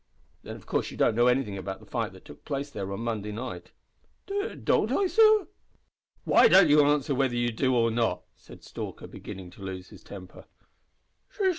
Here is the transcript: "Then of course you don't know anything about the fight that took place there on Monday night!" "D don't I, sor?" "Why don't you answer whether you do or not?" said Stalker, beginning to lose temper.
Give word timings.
"Then 0.41 0.55
of 0.55 0.65
course 0.65 0.89
you 0.89 0.97
don't 0.97 1.13
know 1.13 1.27
anything 1.27 1.59
about 1.59 1.79
the 1.79 1.85
fight 1.85 2.11
that 2.13 2.25
took 2.25 2.43
place 2.43 2.71
there 2.71 2.91
on 2.91 3.01
Monday 3.01 3.31
night!" 3.31 3.69
"D 4.25 4.55
don't 4.55 4.91
I, 4.91 5.05
sor?" 5.05 5.47
"Why 6.23 6.47
don't 6.47 6.71
you 6.71 6.83
answer 6.83 7.13
whether 7.13 7.35
you 7.35 7.51
do 7.51 7.75
or 7.75 7.91
not?" 7.91 8.23
said 8.35 8.63
Stalker, 8.63 9.05
beginning 9.05 9.51
to 9.51 9.61
lose 9.61 9.89
temper. 10.03 10.45